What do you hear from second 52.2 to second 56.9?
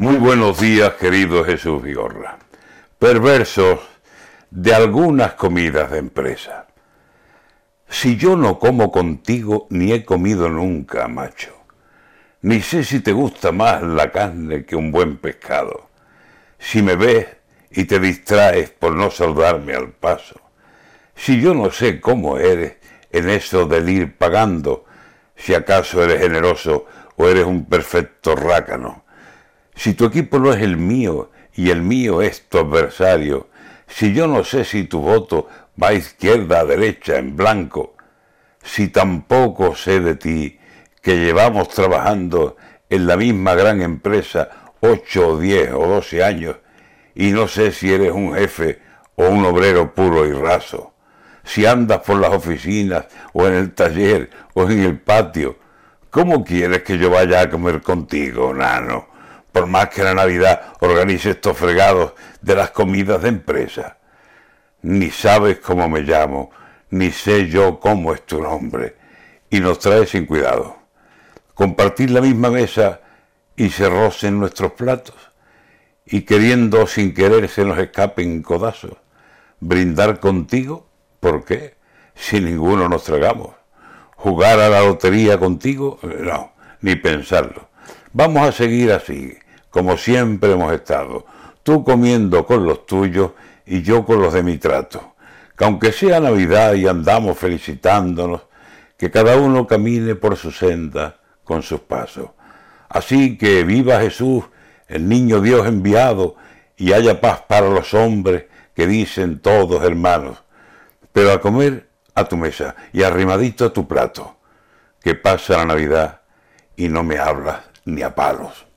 oficinas o en el taller o en el patio, ¿cómo quieres